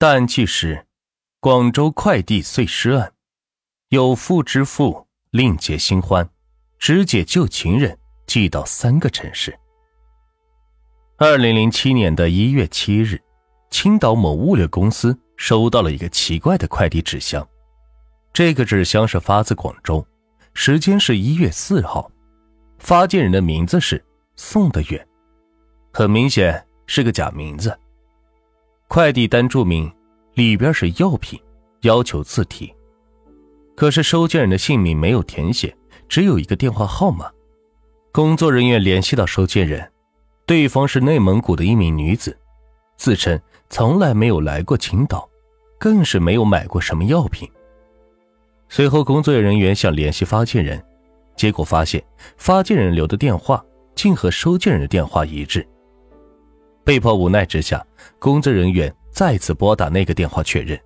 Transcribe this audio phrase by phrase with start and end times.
[0.00, 0.86] 大案纪实：
[1.40, 3.12] 广州快递碎尸案，
[3.88, 6.30] 有妇之夫另结新欢，
[6.78, 9.58] 直解旧情人寄到三个城市。
[11.16, 13.20] 二零零七年的一月七日，
[13.70, 17.44] 青岛某物流公司收到了一个奇怪的快递纸箱，
[18.32, 20.06] 这个纸箱是发自广州，
[20.54, 22.08] 时间是一月四号，
[22.78, 24.00] 发件人的名字是
[24.36, 25.08] 宋德远，
[25.92, 27.76] 很明显是个假名字。
[28.88, 29.92] 快递单注明
[30.32, 31.38] 里边是药品，
[31.82, 32.74] 要求自提。
[33.76, 35.76] 可是收件人的姓名没有填写，
[36.08, 37.30] 只有一个电话号码。
[38.12, 39.86] 工作人员联系到收件人，
[40.46, 42.36] 对方是内蒙古的一名女子，
[42.96, 45.28] 自称从来没有来过青岛，
[45.78, 47.46] 更是没有买过什么药品。
[48.70, 50.82] 随后，工作人员想联系发件人，
[51.36, 52.02] 结果发现
[52.38, 53.62] 发件人留的电话
[53.94, 55.68] 竟和收件人的电话一致。
[56.88, 57.86] 被迫无奈之下，
[58.18, 60.80] 工作人员再次拨打那个电话确认，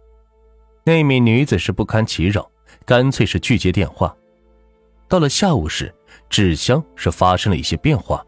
[0.83, 2.51] 那名女子是不堪其扰，
[2.85, 4.13] 干脆是拒接电话。
[5.07, 5.95] 到了下午时，
[6.29, 8.21] 纸箱是发生了一些变化，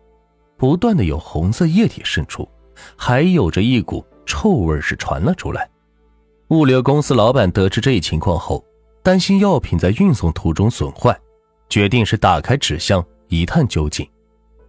[0.57, 2.49] 不断的有红色液体渗出，
[2.97, 5.69] 还有着一股臭味是传了出来。
[6.51, 8.65] 物流公司老板得知这一情况后，
[9.03, 11.19] 担心药品在运送途中损坏，
[11.69, 14.09] 决定是打开纸箱一探究竟。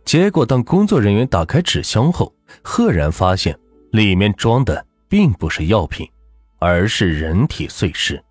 [0.06, 2.32] 结果，当工作人员打开纸箱后，
[2.64, 3.58] 赫然发现
[3.92, 6.08] 里面装的并不是药品，
[6.60, 8.24] 而是人体碎尸。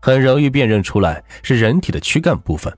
[0.00, 2.72] 很容易辨认出来是人体的躯干部分。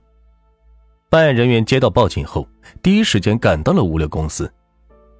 [1.09, 2.47] 办案人员接到报警后，
[2.81, 4.51] 第一时间赶到了物流公司。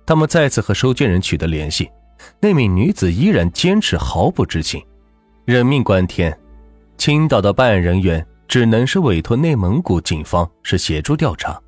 [0.06, 1.92] 他们再次和收件人取得联系，
[2.40, 4.82] 那名女子依然坚持毫不知情。
[5.44, 6.36] 人命关天，
[6.98, 11.62] 青岛的办案人员只能是委托内蒙古警方是协助调查。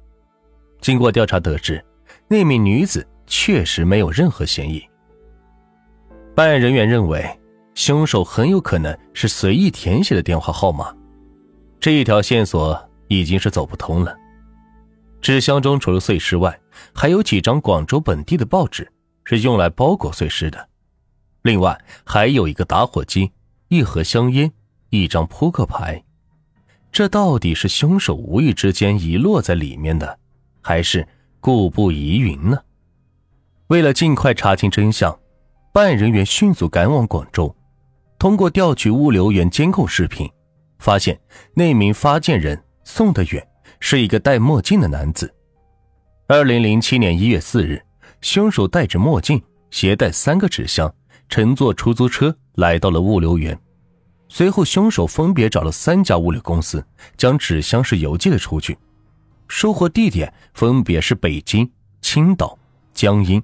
[0.84, 1.82] 经过调查得知，
[2.28, 4.84] 那名女子确实没有任何嫌疑。
[6.36, 7.26] 办案人员认为，
[7.74, 10.94] 凶手很有可能是随意填写的电话号码，
[11.80, 14.14] 这一条线索已经是走不通了。
[15.22, 16.60] 纸箱中除了碎尸外，
[16.94, 18.92] 还有几张广州本地的报纸，
[19.24, 20.68] 是用来包裹碎尸的。
[21.44, 23.32] 另外，还有一个打火机、
[23.70, 24.52] 一盒香烟、
[24.90, 26.04] 一张扑克牌，
[26.92, 30.20] 这到底是凶手无意之间遗落在里面的？
[30.64, 31.06] 还是
[31.40, 32.58] 故布疑云呢？
[33.68, 35.16] 为了尽快查清真相，
[35.74, 37.54] 办案人员迅速赶往广州，
[38.18, 40.30] 通过调取物流员监控视频，
[40.80, 41.20] 发现
[41.54, 43.46] 那名发件人宋德远
[43.80, 45.32] 是一个戴墨镜的男子。
[46.28, 47.82] 二零零七年一月四日，
[48.22, 50.94] 凶手戴着墨镜，携带三个纸箱，
[51.28, 53.60] 乘坐出租车来到了物流园。
[54.30, 56.84] 随后，凶手分别找了三家物流公司，
[57.18, 58.78] 将纸箱是邮寄了出去。
[59.48, 61.70] 收货地点分别是北京、
[62.02, 62.58] 青岛、
[62.94, 63.42] 江阴，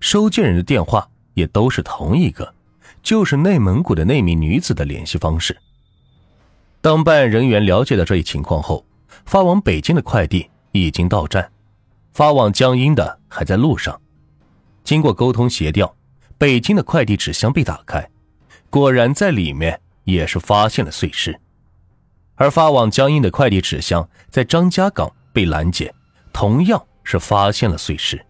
[0.00, 2.54] 收件人的电话也都是同一个，
[3.02, 5.56] 就是内蒙古的那名女子的联系方式。
[6.80, 8.84] 当办案人员了解到这一情况后，
[9.24, 11.50] 发往北京的快递已经到站，
[12.12, 14.00] 发往江阴的还在路上。
[14.82, 15.94] 经过沟通协调，
[16.36, 18.08] 北京的快递纸箱被打开，
[18.70, 21.38] 果然在里面也是发现了碎尸，
[22.36, 25.12] 而发往江阴的快递纸箱在张家港。
[25.38, 25.94] 被拦截，
[26.32, 28.20] 同样是发现了碎尸。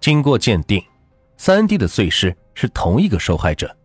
[0.00, 0.82] 经过鉴定，
[1.36, 3.76] 三弟的碎尸是同一个受害者。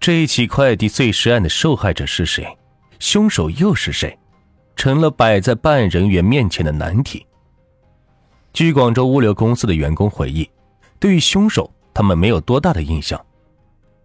[0.00, 2.44] 这一起快递碎尸案的受害者是谁？
[2.98, 4.18] 凶手又是谁？
[4.74, 7.24] 成了摆在办案人员面前的难题。
[8.52, 10.50] 据广州物流公司的员工回忆，
[10.98, 13.24] 对于凶手，他们没有多大的印象。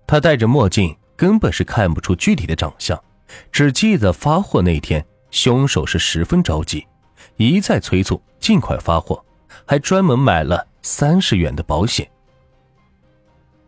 [0.05, 3.03] 他戴着墨镜，根本是看不出具体的长相，
[3.51, 6.85] 只记得发货那天，凶手是十分着急。
[7.37, 9.23] 一再催促尽快发货，
[9.65, 12.09] 还专门买了三十元的保险。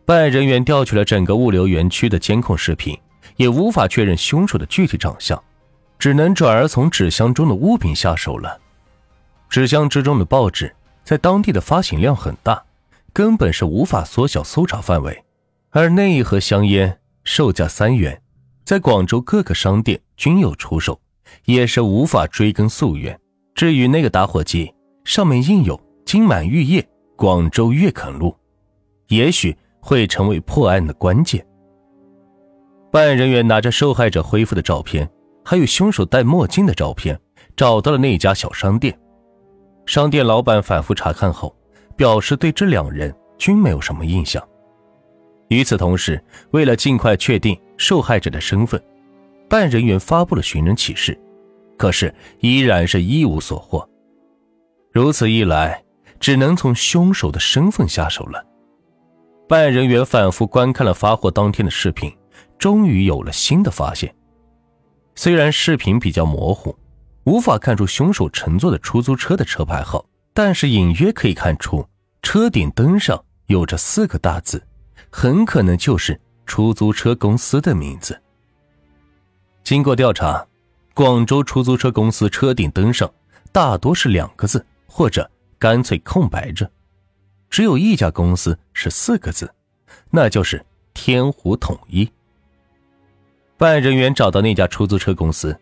[0.04, 2.98] 办案人员调取了整个物流园区的监控视频，
[3.36, 5.42] 也无法确认凶手的具体长相，
[5.98, 8.58] 只能转而从纸箱中的物品下手了。
[9.50, 10.74] 纸箱之中的报纸
[11.04, 12.62] 在当地的发行量很大，
[13.12, 15.24] 根本是无法缩小搜查范围。
[15.70, 18.22] 而那一盒香烟售价三元，
[18.64, 20.98] 在广州各个商店均有出售，
[21.44, 23.18] 也是无法追根溯源。
[23.58, 24.72] 至于那个打火机，
[25.02, 25.76] 上面印有
[26.06, 28.32] “金满玉业，广州粤垦路”，
[29.10, 31.44] 也许会成为破案的关键。
[32.92, 35.10] 办案人员拿着受害者恢复的照片，
[35.44, 37.20] 还有凶手戴墨镜的照片，
[37.56, 38.96] 找到了那家小商店。
[39.86, 41.52] 商店老板反复查看后，
[41.96, 44.40] 表示对这两人均没有什么印象。
[45.48, 46.22] 与此同时，
[46.52, 48.80] 为了尽快确定受害者的身份，
[49.48, 51.20] 办案人员发布了寻人启事。
[51.78, 53.88] 可是依然是一无所获，
[54.92, 55.82] 如此一来，
[56.20, 58.44] 只能从凶手的身份下手了。
[59.48, 62.12] 办案人员反复观看了发货当天的视频，
[62.58, 64.14] 终于有了新的发现。
[65.14, 66.76] 虽然视频比较模糊，
[67.24, 70.04] 无法看出凶手乘坐的出租车的车牌号，
[70.34, 71.86] 但是隐约可以看出
[72.22, 74.62] 车顶灯上有着四个大字，
[75.10, 78.20] 很可能就是出租车公司的名字。
[79.62, 80.46] 经过调查，
[80.98, 83.08] 广州出租车公司车顶灯上
[83.52, 86.68] 大多是两个字，或者干脆空白着。
[87.48, 89.48] 只有一家公司是四个字，
[90.10, 92.10] 那就是天湖统一。
[93.56, 95.56] 办案人员找到那家出租车公司，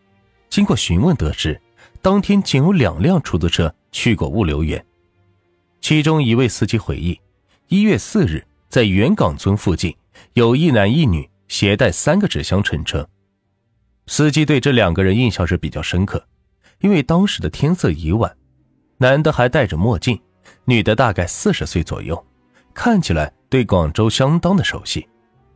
[0.48, 1.60] 经过询问得知，
[2.00, 4.82] 当天仅有两辆出租车去过物流园。
[5.82, 7.20] 其中一位司机回忆，
[7.68, 9.94] 一月四日在元岗村附近，
[10.32, 13.06] 有一男一女携带三个纸箱乘车。
[14.06, 16.24] 司机对这两个人印象是比较深刻，
[16.80, 18.34] 因为当时的天色已晚，
[18.98, 20.18] 男的还戴着墨镜。
[20.64, 22.24] 女的大概四十岁左右，
[22.72, 25.08] 看起来对广州相当的熟悉。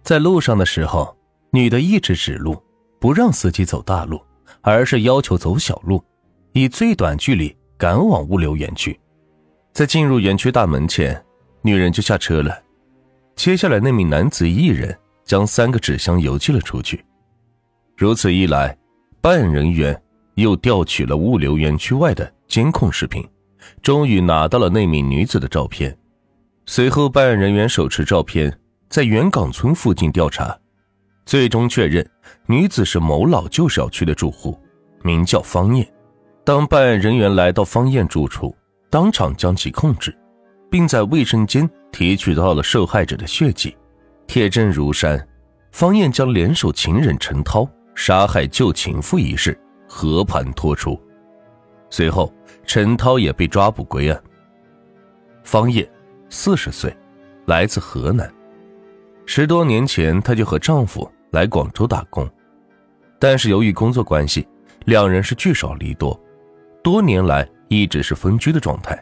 [0.03, 1.17] 在路上的时候，
[1.51, 2.61] 女的一直指路，
[2.99, 4.21] 不让司机走大路，
[4.63, 6.03] 而是要求走小路，
[6.53, 8.99] 以最短距离赶往物流园区。
[9.73, 11.25] 在进入园区大门前，
[11.63, 12.61] 女人就下车了。
[13.37, 17.05] 接下来，那名男子一人将三个纸箱邮寄了出去。
[18.01, 18.75] 如此一来，
[19.21, 19.95] 办案人员
[20.37, 23.23] 又调取了物流园区外的监控视频。
[23.83, 25.95] 终于拿到了那名女子的照片。
[26.65, 28.59] 随后，办案人员手持照片，
[28.89, 30.59] 在元岗村附近调查，
[31.27, 32.11] 最终确认
[32.47, 34.59] 女子是某老旧小区的住户，
[35.03, 35.87] 名叫方艳。
[36.43, 38.57] 当办案人员来到方艳住处，
[38.89, 40.19] 当场将其控制，
[40.71, 43.77] 并在卫生间提取到了受害者的血迹。
[44.27, 45.29] 铁证如山，
[45.71, 47.69] 方艳将联手情人陈涛
[48.03, 49.55] 杀害旧情妇一事
[49.87, 50.99] 和盘托出。
[51.91, 52.33] 随后。
[52.67, 54.23] 陈涛也被抓捕归案。
[55.43, 55.89] 方艳，
[56.29, 56.97] 四十岁，
[57.47, 58.33] 来自河南。
[59.27, 62.31] 十多年前，她就和丈夫来广州打工，
[63.19, 64.47] 但是由于工作关系，
[64.85, 66.17] 两人是聚少离多，
[66.81, 68.97] 多年来一直是分居的状态。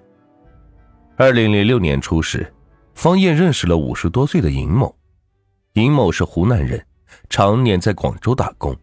[1.17, 2.51] 二零零六年初时，
[2.95, 4.97] 方艳认识了五十多岁的尹某。
[5.75, 6.83] 尹某是湖南人，
[7.29, 8.75] 常年在广州打工，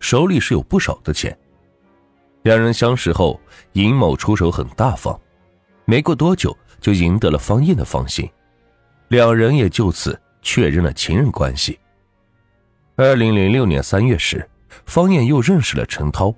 [0.00, 1.36] 手里是有不少的钱。
[2.42, 3.40] 两人相识后，
[3.72, 5.18] 尹某出手很大方，
[5.84, 8.28] 没过多久就赢得了方艳的芳心，
[9.08, 11.78] 两人也就此确认了情人关系。
[12.96, 14.48] 二零零六年三月时，
[14.86, 16.34] 方艳又认识了陈涛，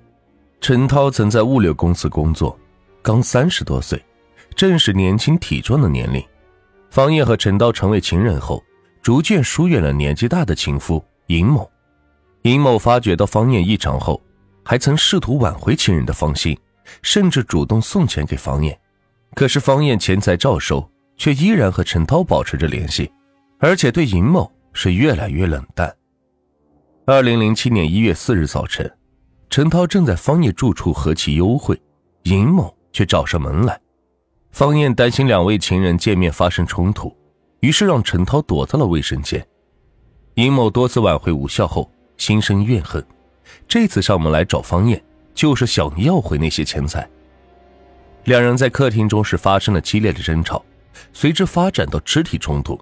[0.59, 2.59] 陈涛曾在物流公司工作，
[3.01, 4.03] 刚三十多岁，
[4.53, 6.21] 正是年轻体壮的年龄。
[6.89, 8.61] 方艳和陈涛成为情人后，
[9.01, 11.70] 逐渐疏远了年纪大的情夫尹某。
[12.43, 14.21] 尹某发觉到方艳异常后。
[14.63, 16.55] 还曾试图挽回情人的芳心，
[17.01, 18.79] 甚至主动送钱给方艳，
[19.33, 23.11] 可是方艳钱财照收，却依然和陈涛保持着联系，
[23.59, 25.91] 而且对尹某是越来越冷淡。
[27.07, 28.89] 二零零七年一月四日早晨，
[29.49, 31.81] 陈涛正在方艳住处和其幽会，
[32.23, 33.77] 尹某却找上门来。
[34.51, 37.11] 方艳担心两位情人见面发生冲突，
[37.61, 39.45] 于是让陈涛躲在了卫生间。
[40.35, 41.91] 尹某多次挽回无效后，
[42.21, 43.03] 心生怨恨。
[43.67, 45.03] 这次上门来找方艳，
[45.33, 47.09] 就是想要回那些钱财。
[48.25, 50.63] 两人在客厅中是发生了激烈的争吵，
[51.13, 52.79] 随之发展到肢体冲突。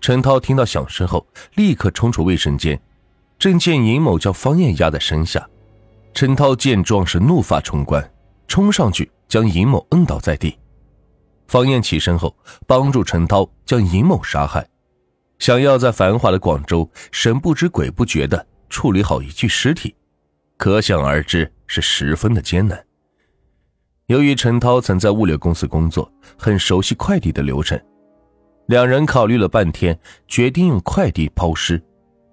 [0.00, 2.80] 陈涛听到响声后，立刻冲出卫生间，
[3.38, 5.46] 正见尹某将方艳压在身下。
[6.14, 8.10] 陈涛见状是怒发冲冠，
[8.46, 10.58] 冲上去将尹某摁倒在地。
[11.48, 12.34] 方艳起身后，
[12.66, 14.66] 帮助陈涛将尹某杀害，
[15.38, 18.46] 想要在繁华的广州神不知鬼不觉的。
[18.70, 19.96] 处理好一具尸体，
[20.58, 22.78] 可想而知是十分的艰难。
[24.08, 27.80] 由于陈涛曾在物流公司工作，很熟悉快递的流程，
[28.66, 31.82] 两人考虑了半天，决定用快递抛尸。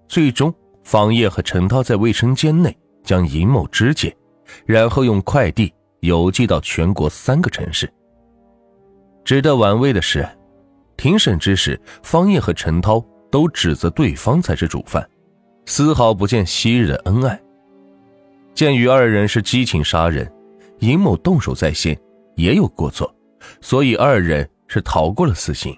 [0.09, 4.13] 最终，方叶和陈涛在卫生间内将尹某肢解，
[4.65, 7.89] 然后用快递邮寄到全国三个城市。
[9.23, 10.27] 值得玩味的是，
[10.97, 15.07] 庭审之时，方叶和陈涛都指责对方才是主犯。
[15.65, 17.39] 丝毫不见昔日的恩爱。
[18.53, 20.31] 鉴于二人是激情杀人，
[20.79, 21.99] 尹某动手在先，
[22.35, 23.13] 也有过错，
[23.61, 25.77] 所以二人是逃过了死刑。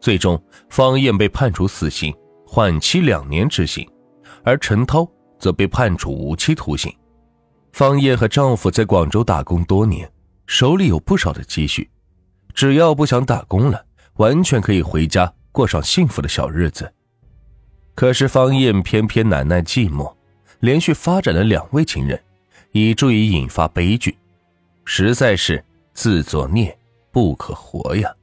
[0.00, 2.14] 最终，方艳被判处死刑，
[2.46, 3.88] 缓期两年执行，
[4.44, 6.94] 而陈涛则被判处无期徒刑。
[7.72, 10.10] 方艳和丈夫在广州打工多年，
[10.46, 11.90] 手里有不少的积蓄，
[12.54, 13.84] 只要不想打工了，
[14.20, 16.92] 完全可以回家过上幸福的小日子。
[17.94, 20.14] 可是方艳偏偏难耐寂寞，
[20.60, 22.22] 连续发展了两位情人，
[22.72, 24.18] 以至于引发悲剧，
[24.84, 26.76] 实在是自作孽
[27.10, 28.14] 不可活呀。